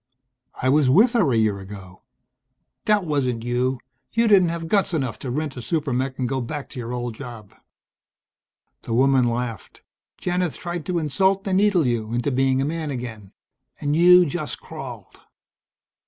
[0.59, 2.01] "I was with her a year ago."
[2.85, 3.79] "That wasn't you.
[4.11, 6.91] You didn't have guts enough to rent a super mech and go back to your
[6.91, 7.53] old job."
[8.81, 9.83] The woman laughed.
[10.19, 13.31] "Janith tried to insult and needle you into being a man again.
[13.79, 15.19] And you just crawled."